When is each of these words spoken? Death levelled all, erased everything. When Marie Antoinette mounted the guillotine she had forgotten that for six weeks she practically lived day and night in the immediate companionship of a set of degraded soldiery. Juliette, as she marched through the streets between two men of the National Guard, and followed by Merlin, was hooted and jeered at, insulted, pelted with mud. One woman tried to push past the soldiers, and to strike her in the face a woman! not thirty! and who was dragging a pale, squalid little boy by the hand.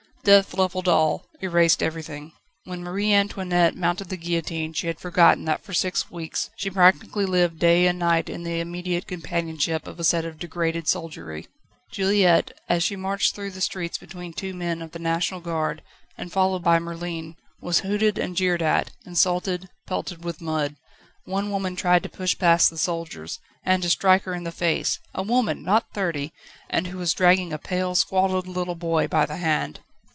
Death 0.23 0.53
levelled 0.53 0.87
all, 0.87 1.25
erased 1.41 1.81
everything. 1.81 2.33
When 2.65 2.83
Marie 2.83 3.11
Antoinette 3.11 3.75
mounted 3.75 4.09
the 4.09 4.17
guillotine 4.17 4.71
she 4.71 4.85
had 4.85 4.99
forgotten 4.99 5.45
that 5.45 5.63
for 5.63 5.73
six 5.73 6.11
weeks 6.11 6.51
she 6.57 6.69
practically 6.69 7.25
lived 7.25 7.57
day 7.57 7.87
and 7.87 7.97
night 7.97 8.29
in 8.29 8.43
the 8.43 8.59
immediate 8.59 9.07
companionship 9.07 9.87
of 9.87 9.99
a 9.99 10.03
set 10.03 10.23
of 10.23 10.37
degraded 10.37 10.87
soldiery. 10.87 11.47
Juliette, 11.91 12.51
as 12.69 12.83
she 12.83 12.95
marched 12.95 13.33
through 13.33 13.49
the 13.49 13.61
streets 13.61 13.97
between 13.97 14.31
two 14.31 14.53
men 14.53 14.83
of 14.83 14.91
the 14.91 14.99
National 14.99 15.39
Guard, 15.39 15.81
and 16.19 16.31
followed 16.31 16.61
by 16.63 16.77
Merlin, 16.77 17.35
was 17.59 17.79
hooted 17.79 18.19
and 18.19 18.37
jeered 18.37 18.61
at, 18.61 18.91
insulted, 19.07 19.69
pelted 19.87 20.23
with 20.23 20.39
mud. 20.39 20.75
One 21.25 21.49
woman 21.49 21.75
tried 21.75 22.03
to 22.03 22.09
push 22.09 22.37
past 22.37 22.69
the 22.69 22.77
soldiers, 22.77 23.39
and 23.65 23.81
to 23.81 23.89
strike 23.89 24.25
her 24.25 24.35
in 24.35 24.43
the 24.43 24.51
face 24.51 24.99
a 25.15 25.23
woman! 25.23 25.63
not 25.63 25.91
thirty! 25.95 26.31
and 26.69 26.85
who 26.85 26.99
was 26.99 27.15
dragging 27.15 27.51
a 27.51 27.57
pale, 27.57 27.95
squalid 27.95 28.45
little 28.45 28.75
boy 28.75 29.07
by 29.07 29.25
the 29.25 29.37
hand. 29.37 29.79